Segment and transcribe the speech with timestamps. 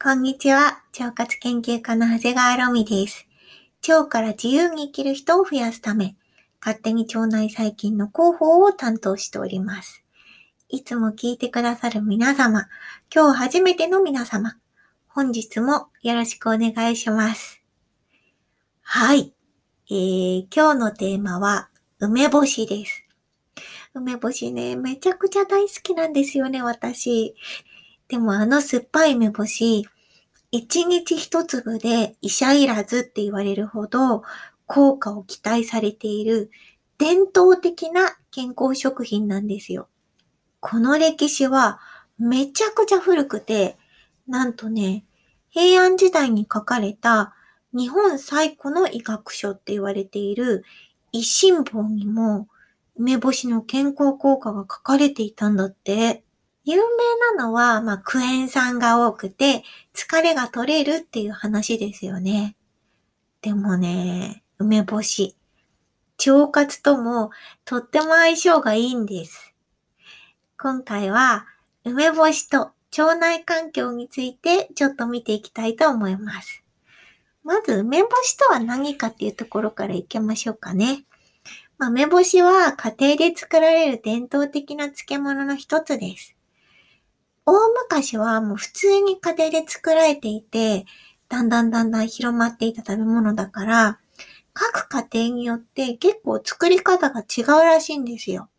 [0.00, 0.84] こんにちは。
[0.96, 3.26] 腸活研究家の長谷川ロミです。
[3.88, 6.14] 腸から自由に生きる人を増やすため、
[6.64, 10.04] 勝手に腸内細菌の広報を担当しております。
[10.68, 12.68] いつも聞いてくださる皆様、
[13.12, 14.56] 今日初めての皆様、
[15.08, 17.60] 本日もよろしくお願いします。
[18.82, 19.34] はい。
[19.90, 23.04] えー、今日のテーマは、梅干しです。
[23.94, 27.34] 梅干しね、めちゃくちゃ大好きなんですよね、私。
[28.08, 29.86] でもあの酸っぱい梅干し、
[30.50, 34.22] 一日一粒で医者いらずって言われるほど
[34.66, 36.50] 効果を期待されている
[36.96, 39.88] 伝統的な健康食品なんですよ。
[40.60, 41.80] この歴史は
[42.18, 43.76] めちゃくちゃ古くて、
[44.26, 45.04] なんとね、
[45.50, 47.34] 平安時代に書かれた
[47.74, 50.64] 日本最古の医学書って言われている
[51.12, 52.48] 医新法にも
[52.96, 56.24] 梅干しの健康効果が書かれていたんだって。
[56.70, 59.64] 有名なのは、まあ、クエン酸が多くて、
[59.94, 62.56] 疲れが取れるっていう話ですよね。
[63.40, 65.34] でもね、梅干し。
[66.26, 67.30] 腸活とも
[67.64, 69.54] とっても相性がいいんです。
[70.60, 71.46] 今回は、
[71.84, 76.62] 梅干しと腸内環境についてちょっと見ていきたいと思います。
[77.44, 81.06] まず、梅干しとは何かっていうところからいきましょうかね。
[81.78, 86.37] まあ、梅干しは家庭で作られる伝統的な漬物の一つです。
[87.50, 90.84] 大昔はもう普通に家庭で作られていて、
[91.30, 93.98] だんだんだんだん広まっていた食べ物だから、
[94.52, 98.50] 各家庭によって結構作り方が違うらしいんですよ。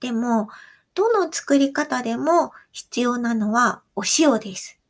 [0.00, 0.48] でも、
[0.94, 4.80] どの作り方でも必要なのはお塩です。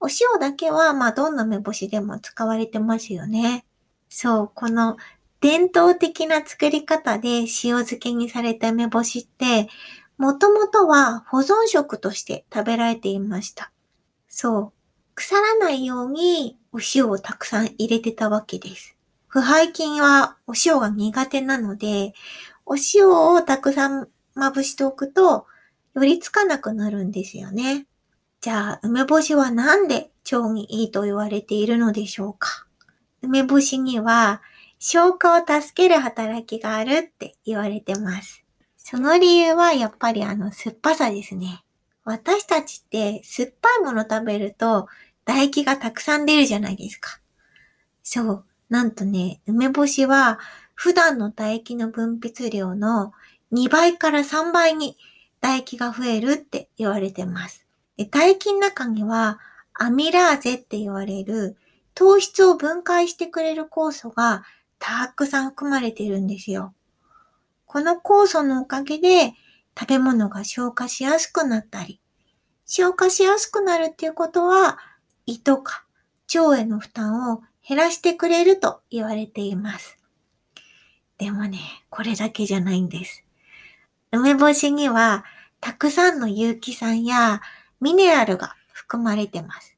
[0.00, 3.66] お塩だけは、まあ、どんな梅干しでも使われてますよね。
[4.08, 4.96] そう、この
[5.42, 9.68] 伝統的な作り方で塩漬けにされた梅干しって、
[10.18, 13.70] もともとは保存食として食べられていました。
[14.28, 14.72] そう。
[15.14, 18.96] 腐らないようにお塩をたくさん入れてたわけです。
[19.28, 22.14] 腐敗菌はお塩が苦手なので、
[22.64, 25.46] お塩をたくさんまぶしておくと、
[25.94, 27.86] よりつかなくなるんですよね。
[28.40, 32.66] じゃあ、梅干しはなんで腸にいいと言われているのでしょうか
[33.22, 34.42] 梅干しには
[34.78, 38.45] 消化を助ける働きがあるって言われてます。
[38.88, 41.64] その理由はやっぱりあの酸っぱさですね。
[42.04, 44.86] 私たちって酸っぱいもの食べると
[45.26, 47.18] 唾液がたくさん出るじゃないですか。
[48.04, 48.44] そう。
[48.68, 50.38] なんとね、梅干しは
[50.76, 53.12] 普段の唾液の分泌量の
[53.50, 54.96] 2倍から3倍に
[55.40, 57.66] 唾液が増えるって言われてます。
[57.96, 59.40] で唾液の中には
[59.74, 61.56] アミラーゼって言われる
[61.94, 64.44] 糖質を分解してくれる酵素が
[64.78, 66.72] たくさん含まれているんですよ。
[67.66, 69.34] この酵素のおかげで
[69.78, 72.00] 食べ物が消化しやすくなったり、
[72.64, 74.78] 消化しやすくなるっていうことは
[75.26, 75.84] 胃とか
[76.34, 79.98] 腸への負担を減らしてくれると言われています。
[81.18, 81.58] でもね、
[81.90, 83.24] これだけじゃないんです。
[84.12, 85.24] 梅干しには
[85.60, 87.40] たくさんの有機酸や
[87.80, 89.76] ミネラルが含まれてます。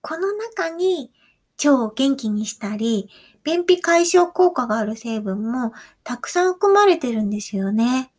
[0.00, 1.10] この中に
[1.58, 3.08] 腸を元気にしたり、
[3.42, 5.72] 便秘解消効果がある成分も
[6.02, 8.10] たくさん含まれてるんですよね。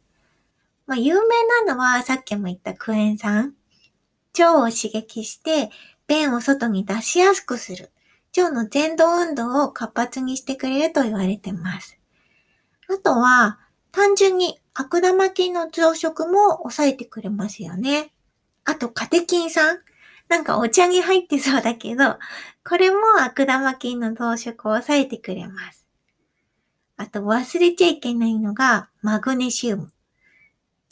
[0.87, 3.55] まあ、有名なのはさっきも言ったクエン酸。
[4.37, 5.71] 腸を刺激して
[6.07, 7.91] 便を外に出しやすくする。
[8.37, 11.97] 腸の前動運動を活発にしてくれると言われてます。
[12.89, 13.59] あとは、
[13.91, 18.11] 単純に悪玉菌の増殖も抑えてくれますよね。
[18.65, 19.79] あと、カテキン酸。
[20.27, 22.17] なんかお茶に入ってそうだけど、
[22.67, 25.85] これも悪玉菌の増殖を抑えてくれます。
[26.97, 29.91] あと忘れちゃいけないのがマグネシウム。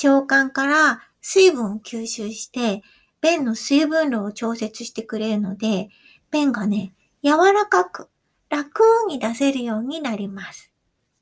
[0.04, 2.84] 腸管から水分を吸収して、
[3.22, 5.90] 便の水分量を調節してくれるので、
[6.30, 6.94] 便がね、
[7.24, 8.10] 柔らかく
[8.50, 10.72] 楽に出せるようになります。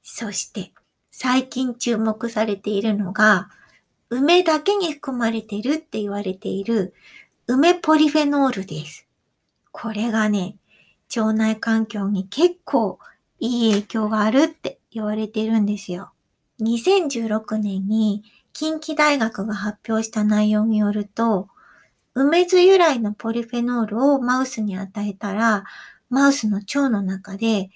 [0.02, 0.74] そして、
[1.12, 3.50] 最近注目されているのが、
[4.10, 6.94] 梅だけに含まれているって言われている
[7.54, 9.10] 梅ポリフェノールです。
[9.74, 10.56] これがね、
[11.14, 12.98] 腸内環境に結構
[13.42, 16.14] いい影響があるって言われてるんですよ。
[16.62, 21.50] 2016年に近畿大学が発表した内容によると、
[22.14, 25.66] 梅酢由来のポリフェノールをマウスに与えたら、
[26.10, 27.70] マウスの腸の中で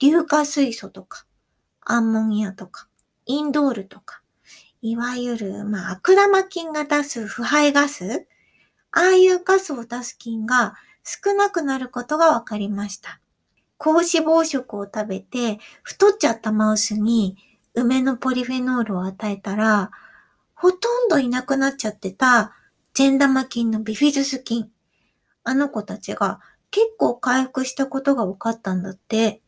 [0.00, 1.24] 硫化水素とか、
[1.82, 2.88] アンモニアとか、
[3.26, 4.22] インドールとか、
[4.82, 8.26] いわゆる、まあ、悪玉菌が出す腐敗ガス
[8.92, 13.20] ああいうガスを出す菌が少なくなることが分かりました。
[13.78, 17.36] 高脂肪食を食べて太っちゃったマウスに
[17.74, 19.90] 梅のポリフェノールを与えたら、
[20.54, 22.52] ほとんどいなくなっちゃってた
[22.92, 24.70] 善玉菌のビフィズス菌。
[25.44, 26.40] あの子たちが
[26.70, 29.40] 結構回復したことが分かったんだって。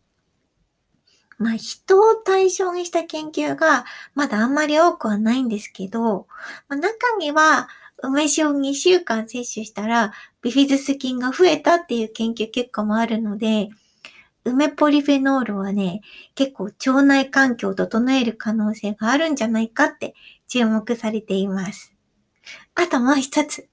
[1.38, 3.84] まあ、人を対象にした研究が
[4.14, 6.28] まだあんまり多くはないんですけど、
[6.68, 7.68] まあ、中には
[8.02, 10.12] 梅酒を2週間摂取したら
[10.42, 13.68] ビフィズス菌が増えたっていう研究結果もあるので、
[14.44, 16.00] 梅ポリフェノールはね、
[16.34, 20.14] 結構腸内環境を整える可能性があるんじゃないかって
[20.48, 21.94] 注目されています。
[22.74, 23.68] あともう一つ。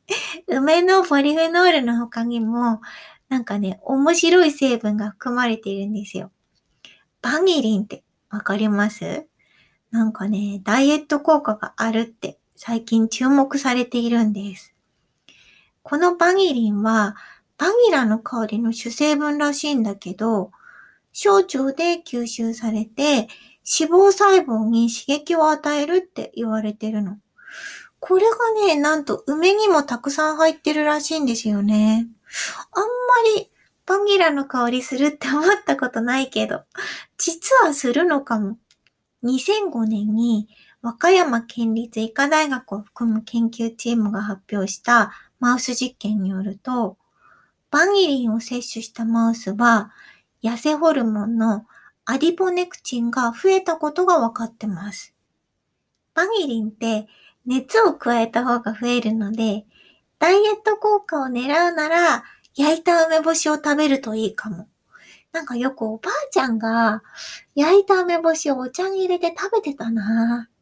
[0.48, 2.82] 梅のポリフェノールの他にも、
[3.30, 6.32] なんかね、面白い成分が含まれているんですよ。
[7.22, 9.26] バニリンってわかります？
[9.90, 14.76] なんかね、ダイエット効果があるって最近注目されているんです。
[15.82, 17.16] このバニリンは
[17.58, 20.52] バニラの香りの主成分らしいんだけど、
[21.14, 23.30] 小腸で吸収されて
[23.64, 27.18] 脂肪細胞に刺激を与えるって言われてるの。
[28.02, 28.36] これが
[28.68, 32.08] ね、なんと梅にもたくさん入ってるらしいんですよね。
[32.74, 32.90] あんま
[33.38, 33.50] り
[33.86, 36.64] バニラの香りするって思ったことないけど、
[37.18, 38.58] 実はするのかも。
[39.24, 40.50] 2005年に
[40.82, 46.98] 和歌山県立医科大学を含む研究チームが発表したマウス実験によると、
[47.70, 49.92] バニリンを摂取したマウスは、
[50.42, 51.66] 痩せホルモンの
[52.06, 55.14] アディポネクチンが増えたことが分かってます。
[56.14, 57.08] バニリンって
[57.46, 59.66] 熱を加えた方が増えるので、
[60.18, 62.24] ダイエット効果を狙うなら、
[62.56, 64.68] 焼いた梅干しを食べるといいかも。
[65.32, 67.04] なんかよくおばあちゃんが
[67.54, 70.59] 焼いた梅干しをお茶に入れて食べてたなぁ。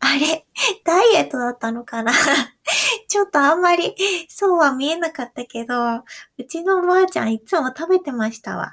[0.00, 0.46] あれ、
[0.84, 2.12] ダイエットだったのかな？
[3.08, 3.94] ちょっとあんまり
[4.28, 6.04] そうは見えなかったけど、う
[6.48, 8.72] ちのおばあちゃんいつも食べてましたわ。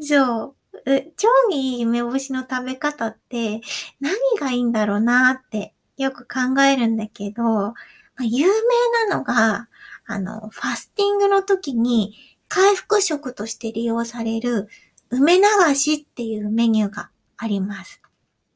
[0.00, 0.54] そ
[0.84, 0.90] う。
[0.90, 1.04] 腸
[1.48, 3.60] にいい梅干しの食べ方って
[4.00, 7.74] 何がいいんだろうなってよく考えるんだけど、ま
[8.20, 9.68] あ、有名なのが、
[10.06, 12.14] あの、ファスティングの時に
[12.48, 14.68] 回復食として利用される
[15.10, 18.00] 梅流しっていうメニューがあります。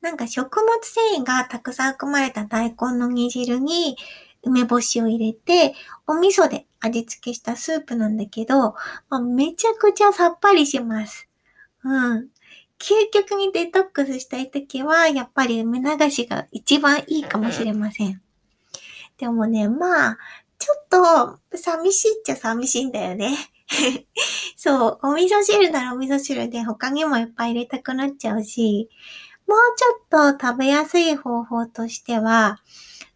[0.00, 3.96] なんか食物繊維がたくさん含まれた大根の煮汁に
[4.42, 5.74] 梅干しを入れて、
[6.06, 8.74] お味噌で味付けしたスープなんだけど、
[9.08, 11.28] まあ、めちゃくちゃさっぱりします。
[11.84, 12.28] うん。
[12.78, 18.22] 究極にデトックスしたいときは、やっぱり梅流しが一番いいかもしれません。
[19.18, 20.18] でもね、まあ、
[20.58, 23.36] ちょっと寂しいっちゃ寂しいんだよね。
[24.56, 28.88] そう、お味噌汁ならお味噌汁で他にもいっぱい入れたくなっちゃうし、
[29.50, 32.60] もうちょっと食べやすい方法としては、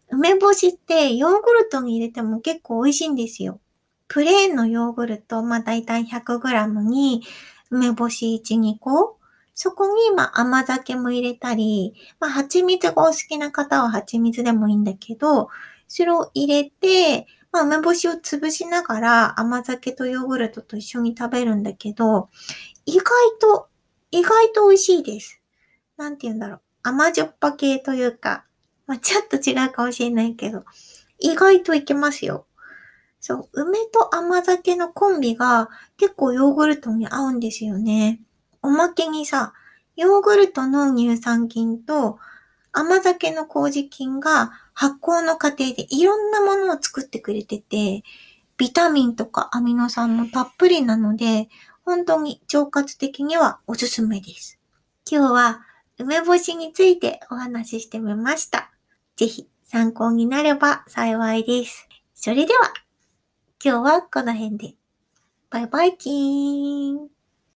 [0.09, 3.61] 梅干しってヨーグルトに入れても結構美味しいんですよ。
[4.09, 7.23] プレーンのヨーグルト、まあ大体 100g に
[7.71, 9.17] 梅干し1、2個
[9.53, 15.47] そこに、まあ、甘酒も入れたり、まあ、蜂蜜がお好きな方は蜂蜜でもいいんだけど、
[15.87, 22.29] それを入れて、まあ、梅干しを潰しながら甘酒とヨーグルトと一緒に食べるんだけど、
[22.85, 23.05] 意外
[23.39, 23.69] と、
[24.11, 25.41] 意外と美味しいです。
[25.97, 26.61] なんて言うんだろう。
[26.83, 28.45] 甘じょっぱ系というか、
[28.87, 30.63] まあ、ちょっと違うかもしれないけど、
[31.19, 32.45] 意外といけますよ。
[33.19, 38.21] そう、梅と甘酒のコンビが結構ヨーグルトに合うんですよね。
[38.61, 39.53] おまけにさ、
[39.95, 42.19] ヨーグルトの乳酸菌と
[42.71, 48.03] 甘酒の麹菌が発酵の過程でいろんなものを作ってくれてて、
[48.57, 51.49] ビタミンとかアミノ酸もたっぷりなので、
[51.83, 54.59] 本当に腸活的にはおすすめです。
[55.09, 55.61] 今日は
[55.97, 58.71] 梅干しについてお話ししてみました。
[59.15, 61.87] ぜひ参考になれば幸いです。
[62.13, 62.73] それでは、
[63.63, 64.73] 今日はこの辺で。
[65.49, 67.14] バイバイキーン。